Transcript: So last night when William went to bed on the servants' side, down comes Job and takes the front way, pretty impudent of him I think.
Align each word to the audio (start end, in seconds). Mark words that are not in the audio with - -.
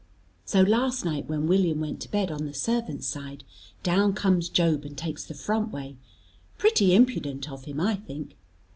So 0.45 0.61
last 0.63 1.05
night 1.05 1.29
when 1.29 1.45
William 1.45 1.79
went 1.79 2.01
to 2.01 2.09
bed 2.09 2.31
on 2.31 2.45
the 2.45 2.55
servants' 2.55 3.05
side, 3.05 3.43
down 3.83 4.13
comes 4.13 4.49
Job 4.49 4.83
and 4.83 4.97
takes 4.97 5.23
the 5.23 5.35
front 5.35 5.71
way, 5.71 5.95
pretty 6.57 6.95
impudent 6.95 7.51
of 7.51 7.65
him 7.65 7.79
I 7.79 7.97
think. 7.97 8.35